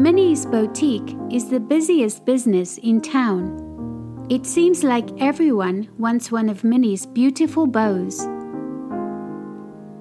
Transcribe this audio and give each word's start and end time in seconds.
Minnie's 0.00 0.46
boutique 0.46 1.14
is 1.30 1.50
the 1.50 1.60
busiest 1.60 2.24
business 2.24 2.78
in 2.78 3.02
town. 3.02 4.26
It 4.30 4.46
seems 4.46 4.82
like 4.82 5.06
everyone 5.20 5.90
wants 5.98 6.32
one 6.32 6.48
of 6.48 6.64
Minnie's 6.64 7.04
beautiful 7.04 7.66
bows. 7.66 8.24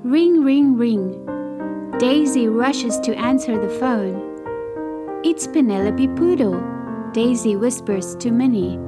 Ring, 0.06 0.42
ring, 0.42 0.78
ring. 0.78 1.92
Daisy 2.00 2.48
rushes 2.48 2.98
to 3.02 3.14
answer 3.14 3.60
the 3.60 3.78
phone. 3.78 5.20
It's 5.26 5.48
Penelope 5.48 6.08
Poodle, 6.16 6.64
Daisy 7.12 7.58
whispers 7.58 8.16
to 8.22 8.32
Minnie. 8.32 8.80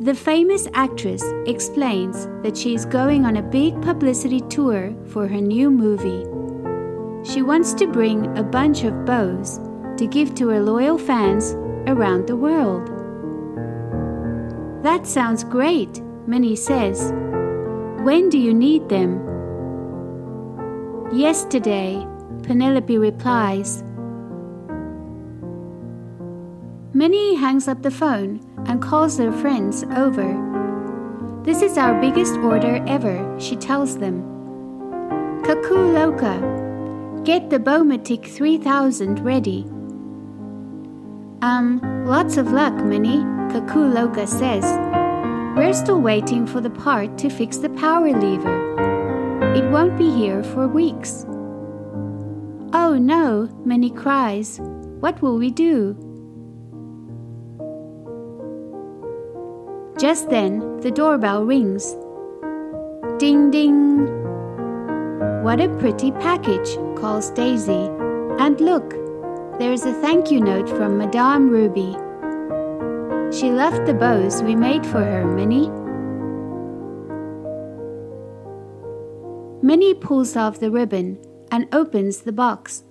The 0.00 0.14
famous 0.14 0.66
actress 0.72 1.22
explains 1.44 2.28
that 2.42 2.56
she 2.56 2.74
is 2.74 2.86
going 2.86 3.26
on 3.26 3.36
a 3.36 3.42
big 3.42 3.78
publicity 3.82 4.40
tour 4.48 4.94
for 5.08 5.28
her 5.28 5.42
new 5.42 5.70
movie. 5.70 6.24
She 7.24 7.42
wants 7.42 7.72
to 7.74 7.86
bring 7.86 8.36
a 8.36 8.42
bunch 8.42 8.84
of 8.84 9.04
bows 9.04 9.58
to 9.96 10.06
give 10.06 10.34
to 10.34 10.48
her 10.48 10.60
loyal 10.60 10.98
fans 10.98 11.52
around 11.86 12.26
the 12.26 12.36
world. 12.36 12.88
That 14.82 15.06
sounds 15.06 15.44
great, 15.44 16.00
Minnie 16.26 16.56
says. 16.56 17.12
When 18.02 18.28
do 18.28 18.38
you 18.38 18.52
need 18.52 18.88
them? 18.88 19.20
Yesterday, 21.12 22.04
Penelope 22.42 22.98
replies. 22.98 23.84
Minnie 26.94 27.36
hangs 27.36 27.68
up 27.68 27.82
the 27.82 27.90
phone 27.90 28.40
and 28.66 28.82
calls 28.82 29.16
their 29.16 29.32
friends 29.32 29.84
over. 29.96 31.40
This 31.44 31.62
is 31.62 31.78
our 31.78 32.00
biggest 32.00 32.34
order 32.38 32.84
ever, 32.86 33.38
she 33.38 33.56
tells 33.56 33.98
them. 33.98 34.22
Cuckoo 35.44 35.92
Loca, 35.92 36.40
get 37.24 37.50
the 37.50 37.58
Bowmatic 37.58 38.26
3000 38.26 39.20
ready. 39.20 39.64
Um, 41.42 41.80
lots 42.04 42.36
of 42.36 42.52
luck, 42.52 42.74
Minnie, 42.74 43.24
Cuckoo 43.52 43.86
Loca 43.86 44.26
says. 44.26 44.64
We're 45.56 45.72
still 45.72 46.00
waiting 46.00 46.46
for 46.46 46.60
the 46.60 46.70
part 46.70 47.18
to 47.18 47.28
fix 47.28 47.58
the 47.58 47.70
power 47.70 48.10
lever. 48.10 49.54
It 49.54 49.70
won't 49.70 49.98
be 49.98 50.10
here 50.10 50.42
for 50.42 50.66
weeks. 50.66 51.24
Oh 52.72 52.98
no, 53.00 53.48
Minnie 53.64 53.90
cries. 53.90 54.58
What 55.00 55.20
will 55.20 55.36
we 55.36 55.50
do? 55.50 55.94
Just 59.98 60.30
then, 60.30 60.80
the 60.80 60.90
doorbell 60.90 61.44
rings. 61.44 61.96
Ding 63.18 63.50
ding! 63.50 64.21
What 65.42 65.60
a 65.60 65.68
pretty 65.80 66.12
package, 66.12 66.76
calls 66.96 67.32
Daisy. 67.32 67.90
And 68.38 68.60
look, 68.60 68.90
there's 69.58 69.84
a 69.84 69.92
thank 69.94 70.30
you 70.30 70.40
note 70.40 70.68
from 70.68 70.96
Madame 70.96 71.50
Ruby. 71.50 71.96
She 73.36 73.50
loved 73.50 73.84
the 73.84 73.94
bows 73.94 74.40
we 74.40 74.54
made 74.54 74.86
for 74.86 75.02
her, 75.02 75.26
Minnie. 75.26 75.68
Minnie 79.66 79.94
pulls 79.94 80.36
off 80.36 80.60
the 80.60 80.70
ribbon 80.70 81.18
and 81.50 81.66
opens 81.74 82.18
the 82.18 82.32
box. 82.32 82.84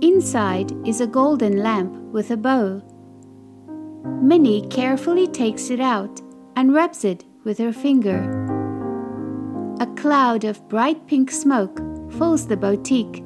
Inside 0.00 0.70
is 0.86 1.00
a 1.00 1.08
golden 1.08 1.60
lamp 1.60 1.92
with 2.12 2.30
a 2.30 2.36
bow. 2.36 2.80
Minnie 4.22 4.64
carefully 4.68 5.26
takes 5.26 5.70
it 5.70 5.80
out 5.80 6.20
and 6.54 6.72
rubs 6.72 7.04
it 7.04 7.24
with 7.42 7.58
her 7.58 7.72
finger. 7.72 8.37
A 9.80 9.86
cloud 9.94 10.42
of 10.42 10.68
bright 10.68 11.06
pink 11.06 11.30
smoke 11.30 11.78
fills 12.18 12.48
the 12.48 12.56
boutique. 12.56 13.22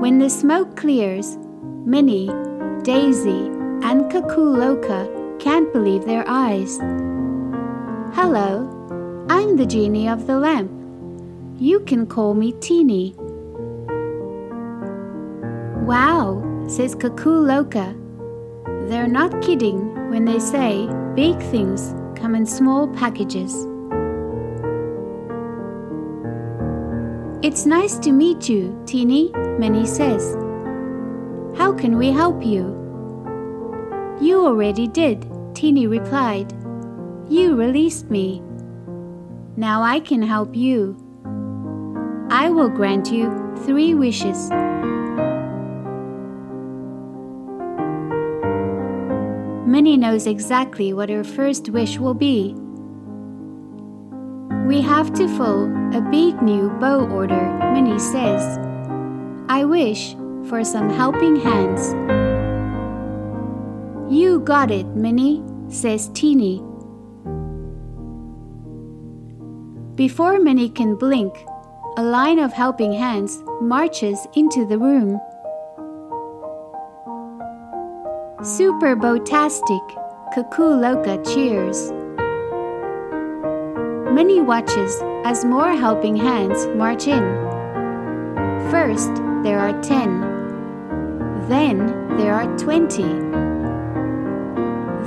When 0.00 0.18
the 0.18 0.28
smoke 0.28 0.76
clears, 0.76 1.38
Minnie, 1.86 2.32
Daisy, 2.82 3.46
and 3.84 4.10
Cuckoo 4.10 4.56
Loca 4.56 5.08
can't 5.38 5.72
believe 5.72 6.04
their 6.04 6.24
eyes. 6.26 6.78
Hello, 8.12 8.66
I'm 9.30 9.56
the 9.56 9.64
genie 9.64 10.08
of 10.08 10.26
the 10.26 10.36
lamp. 10.36 10.72
You 11.60 11.78
can 11.78 12.08
call 12.08 12.34
me 12.34 12.54
Teeny. 12.54 13.14
Wow, 15.86 16.42
says 16.66 16.96
Cuckoo 16.96 17.38
Loca. 17.38 17.94
They're 18.88 19.06
not 19.06 19.42
kidding 19.42 20.10
when 20.10 20.24
they 20.24 20.40
say 20.40 20.88
big 21.14 21.38
things 21.52 21.94
come 22.22 22.36
in 22.36 22.46
small 22.46 22.86
packages. 22.86 23.66
It's 27.42 27.66
nice 27.66 27.98
to 27.98 28.12
meet 28.12 28.48
you, 28.48 28.80
Teeny, 28.86 29.32
Minnie 29.58 29.86
says. 29.86 30.36
How 31.58 31.72
can 31.72 31.98
we 31.98 32.12
help 32.12 32.46
you? 32.46 32.78
You 34.20 34.46
already 34.46 34.86
did, 34.86 35.26
Teeny 35.52 35.88
replied. 35.88 36.52
You 37.28 37.56
released 37.56 38.08
me. 38.08 38.40
Now 39.56 39.82
I 39.82 39.98
can 39.98 40.22
help 40.22 40.54
you. 40.54 40.96
I 42.30 42.50
will 42.50 42.68
grant 42.68 43.10
you 43.10 43.32
three 43.64 43.94
wishes. 43.94 44.48
Minnie 49.72 49.96
knows 49.96 50.26
exactly 50.26 50.92
what 50.92 51.08
her 51.08 51.24
first 51.24 51.70
wish 51.70 51.96
will 51.98 52.12
be. 52.12 52.54
We 54.66 54.82
have 54.82 55.14
to 55.14 55.26
fill 55.28 55.64
a 55.96 56.06
big 56.10 56.42
new 56.42 56.68
bow 56.78 57.08
order, 57.08 57.58
Minnie 57.72 57.98
says. 57.98 58.58
I 59.48 59.64
wish 59.64 60.12
for 60.50 60.62
some 60.62 60.90
helping 60.90 61.36
hands. 61.36 61.94
You 64.12 64.40
got 64.40 64.70
it, 64.70 64.88
Minnie, 64.88 65.42
says 65.68 66.10
Teeny. 66.10 66.62
Before 69.94 70.38
Minnie 70.38 70.68
can 70.68 70.96
blink, 70.96 71.32
a 71.96 72.02
line 72.02 72.40
of 72.40 72.52
helping 72.52 72.92
hands 72.92 73.42
marches 73.62 74.26
into 74.36 74.66
the 74.66 74.76
room. 74.76 75.18
Super 78.42 78.96
Botastic, 78.96 79.86
Cuckoo 80.34 80.74
Loca 80.74 81.16
cheers. 81.22 81.92
Minnie 84.12 84.40
watches 84.40 85.00
as 85.24 85.44
more 85.44 85.70
helping 85.76 86.16
hands 86.16 86.66
march 86.74 87.06
in. 87.06 87.22
First, 88.68 89.14
there 89.44 89.60
are 89.60 89.80
10. 89.80 91.46
Then, 91.48 91.86
there 92.16 92.34
are 92.34 92.58
20. 92.58 93.04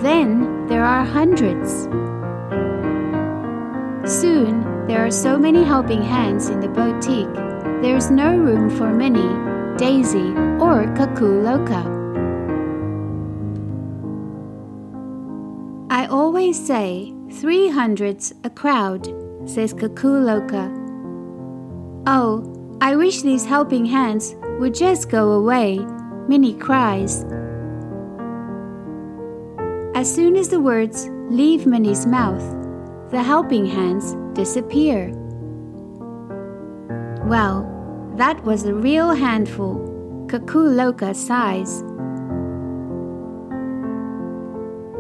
Then, 0.02 0.66
there 0.68 0.86
are 0.86 1.04
hundreds. 1.04 1.90
Soon, 4.10 4.88
there 4.88 5.06
are 5.06 5.12
so 5.12 5.38
many 5.38 5.66
helping 5.66 6.02
hands 6.02 6.48
in 6.48 6.62
the 6.62 6.70
boutique, 6.70 7.34
there's 7.84 8.10
no 8.10 8.38
room 8.38 8.70
for 8.70 8.94
Minnie, 8.94 9.78
Daisy, 9.78 10.34
or 10.58 10.90
Cuckoo 10.96 11.42
Loca. 11.42 11.95
Always 16.26 16.58
say 16.58 17.14
three 17.34 17.70
hundred's 17.70 18.34
a 18.44 18.50
crowd, 18.50 19.06
says 19.48 19.74
Cuckoo 19.74 20.18
Loca. 20.18 20.74
Oh, 22.08 22.42
I 22.82 22.96
wish 22.96 23.22
these 23.22 23.46
helping 23.46 23.86
hands 23.86 24.36
would 24.60 24.74
just 24.74 25.12
go 25.12 25.34
away, 25.34 25.86
Minnie 26.28 26.56
cries. 26.56 27.24
As 29.94 30.12
soon 30.12 30.36
as 30.36 30.50
the 30.50 30.60
words 30.60 31.08
leave 31.30 31.68
Minnie's 31.68 32.08
mouth, 32.08 32.44
the 33.12 33.22
helping 33.22 33.68
hands 33.68 34.16
disappear. 34.34 35.12
Well, 37.28 37.70
that 38.18 38.44
was 38.44 38.66
a 38.66 38.74
real 38.74 39.12
handful, 39.12 40.26
Cuckoo 40.28 40.70
Loca 40.70 41.14
sighs. 41.14 41.84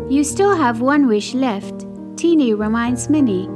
You 0.07 0.24
still 0.24 0.56
have 0.56 0.81
one 0.81 1.07
wish 1.07 1.34
left, 1.34 1.88
Teeny 2.16 2.54
reminds 2.54 3.10
Minnie. 3.10 3.48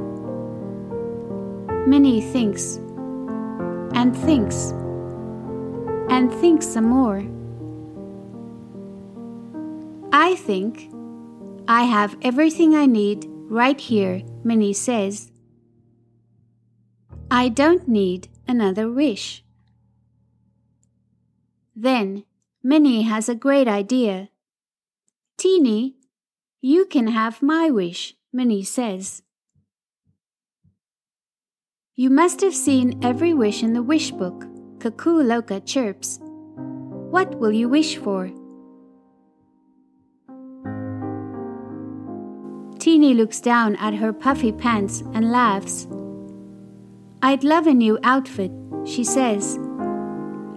Minnie 1.86 2.20
thinks, 2.20 2.76
and 3.94 4.16
thinks, 4.16 4.72
and 6.10 6.32
thinks 6.32 6.66
some 6.66 6.86
more. 6.86 7.22
I 10.12 10.34
think 10.34 10.90
I 11.68 11.84
have 11.84 12.16
everything 12.20 12.74
I 12.74 12.86
need 12.86 13.26
right 13.28 13.80
here, 13.80 14.22
Minnie 14.42 14.72
says. 14.72 15.30
I 17.30 17.48
don't 17.48 17.86
need 17.86 18.28
another 18.48 18.90
wish. 18.90 19.44
Then 21.76 22.24
Minnie 22.60 23.02
has 23.02 23.28
a 23.28 23.36
great 23.36 23.68
idea. 23.68 24.30
Teeny, 25.36 25.94
you 26.60 26.84
can 26.84 27.06
have 27.06 27.42
my 27.42 27.70
wish, 27.70 28.14
Minnie 28.32 28.64
says. 28.64 29.22
You 31.96 32.10
must 32.10 32.40
have 32.42 32.54
seen 32.54 32.98
every 33.02 33.34
wish 33.34 33.62
in 33.62 33.72
the 33.72 33.82
wish 33.82 34.10
book, 34.10 34.46
Cuckoo 34.78 35.22
chirps. 35.64 36.18
What 37.10 37.38
will 37.38 37.52
you 37.52 37.68
wish 37.68 37.96
for? 37.96 38.30
Teeny 42.78 43.14
looks 43.14 43.40
down 43.40 43.76
at 43.76 43.94
her 43.94 44.12
puffy 44.12 44.52
pants 44.52 45.02
and 45.12 45.30
laughs. 45.30 45.86
I'd 47.22 47.44
love 47.44 47.66
a 47.66 47.74
new 47.74 47.98
outfit, 48.02 48.50
she 48.86 49.04
says. 49.04 49.58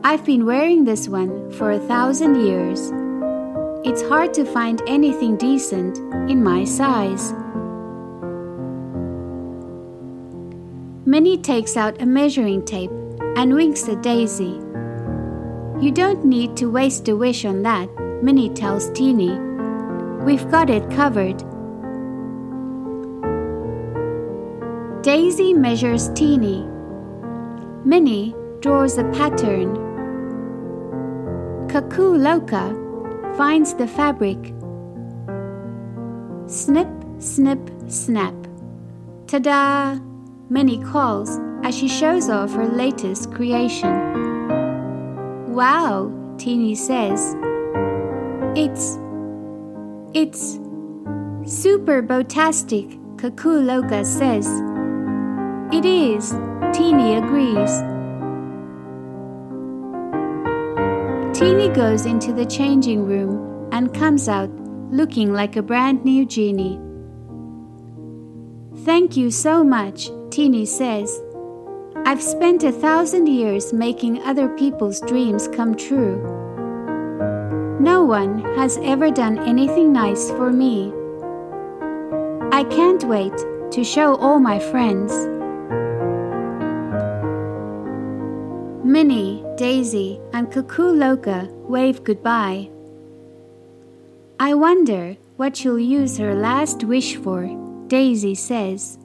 I've 0.05 0.23
been 0.25 0.45
wearing 0.45 0.85
this 0.85 1.09
one 1.09 1.51
for 1.51 1.71
a 1.71 1.79
thousand 1.79 2.45
years. 2.45 2.91
It's 3.85 4.01
hard 4.03 4.33
to 4.35 4.45
find 4.45 4.81
anything 4.87 5.35
decent 5.35 5.97
in 6.29 6.41
my 6.41 6.63
size. 6.63 7.33
Minnie 11.05 11.37
takes 11.37 11.75
out 11.75 12.01
a 12.01 12.05
measuring 12.05 12.63
tape 12.63 12.91
and 13.35 13.53
winks 13.53 13.89
at 13.89 14.01
Daisy. 14.01 14.57
You 15.81 15.91
don't 15.93 16.23
need 16.23 16.55
to 16.57 16.71
waste 16.71 17.09
a 17.09 17.15
wish 17.17 17.43
on 17.43 17.61
that, 17.63 17.89
Minnie 18.23 18.53
tells 18.53 18.89
Teeny. 18.91 19.37
We've 20.23 20.49
got 20.49 20.69
it 20.69 20.89
covered. 20.89 21.43
Daisy 25.03 25.53
measures 25.53 26.07
Teeny. 26.13 26.65
Minnie 27.83 28.33
draws 28.61 28.97
a 28.97 29.03
pattern. 29.11 29.75
Cuckoo 31.67 32.15
Loca 32.15 32.79
finds 33.37 33.73
the 33.73 33.87
fabric. 33.87 34.37
Snip, 36.47 36.89
snip, 37.19 37.59
snap. 37.87 38.35
Ta 39.27 39.39
da! 39.39 39.99
Minnie 40.49 40.83
calls 40.83 41.39
as 41.63 41.75
she 41.75 41.87
shows 41.87 42.29
off 42.29 42.53
her 42.53 42.67
latest 42.67 43.31
creation. 43.31 43.91
Wow, 45.51 46.11
Teeny 46.37 46.75
says. 46.75 47.35
It's. 48.55 48.99
It's. 50.13 50.59
Super 51.45 52.03
botastic, 52.03 52.99
Loca 53.61 54.05
says. 54.05 54.47
It 55.71 55.85
is, 55.85 56.35
Teeny 56.73 57.15
agrees. 57.15 57.92
Teeny 61.33 61.69
goes 61.69 62.05
into 62.05 62.31
the 62.31 62.45
changing 62.45 63.05
room 63.05 63.67
and 63.71 63.91
comes 63.91 64.29
out 64.29 64.51
looking 64.91 65.33
like 65.33 65.55
a 65.55 65.63
brand 65.63 66.05
new 66.05 66.25
genie. 66.27 66.79
Thank 68.85 69.17
you 69.17 69.31
so 69.31 69.63
much, 69.63 70.09
Teeny 70.29 70.67
says. 70.67 71.21
I've 72.05 72.21
spent 72.21 72.63
a 72.63 72.71
thousand 72.71 73.27
years 73.27 73.73
making 73.73 74.21
other 74.21 74.47
people's 74.49 75.01
dreams 75.01 75.47
come 75.47 75.75
true. 75.75 76.21
No 77.79 78.03
one 78.03 78.39
has 78.55 78.77
ever 78.83 79.09
done 79.09 79.39
anything 79.39 79.91
nice 79.91 80.29
for 80.29 80.51
me. 80.51 80.93
I 82.51 82.63
can't 82.65 83.03
wait 83.05 83.35
to 83.71 83.83
show 83.83 84.15
all 84.17 84.37
my 84.39 84.59
friends. 84.59 85.11
Minnie, 88.85 89.43
Daisy, 89.55 90.19
and 90.33 90.51
Cuckoo 90.51 90.93
wave 91.67 92.03
goodbye. 92.03 92.69
I 94.39 94.53
wonder 94.55 95.15
what 95.37 95.55
she'll 95.55 95.79
use 95.79 96.17
her 96.17 96.33
last 96.33 96.83
wish 96.83 97.15
for, 97.17 97.47
Daisy 97.87 98.35
says. 98.35 98.97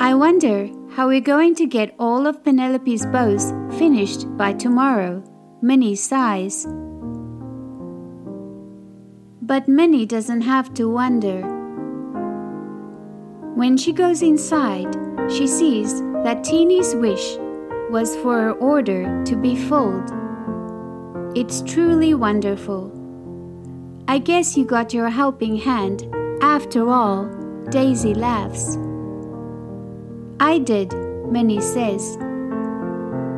I 0.00 0.14
wonder 0.14 0.68
how 0.90 1.08
we're 1.08 1.20
going 1.20 1.54
to 1.56 1.66
get 1.66 1.94
all 1.98 2.26
of 2.26 2.42
Penelope's 2.42 3.06
bows 3.06 3.52
finished 3.78 4.26
by 4.36 4.52
tomorrow, 4.52 5.22
Minnie 5.62 5.94
sighs. 5.94 6.66
But 9.40 9.68
Minnie 9.68 10.06
doesn't 10.06 10.42
have 10.42 10.74
to 10.74 10.88
wonder. 10.88 11.40
When 13.54 13.76
she 13.76 13.92
goes 13.92 14.22
inside, 14.22 14.94
she 15.30 15.46
sees 15.46 16.00
that 16.24 16.44
Teeny's 16.44 16.94
wish 16.94 17.38
was 17.90 18.16
for 18.16 18.40
her 18.40 18.52
order 18.52 19.24
to 19.24 19.36
be 19.36 19.56
filled. 19.56 20.10
It's 21.34 21.62
truly 21.62 22.14
wonderful. 22.14 22.92
I 24.08 24.18
guess 24.18 24.56
you 24.56 24.64
got 24.64 24.94
your 24.94 25.08
helping 25.08 25.56
hand. 25.56 26.06
After 26.42 26.88
all, 26.88 27.26
Daisy 27.70 28.14
laughs. 28.14 28.76
I 30.40 30.58
did, 30.58 30.92
Minnie 31.30 31.60
says. 31.60 32.16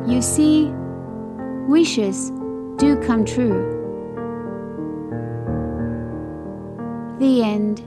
You 0.07 0.21
see, 0.21 0.71
wishes 1.67 2.31
do 2.77 2.97
come 3.05 3.25
true. 3.25 3.77
The 7.19 7.43
end. 7.43 7.81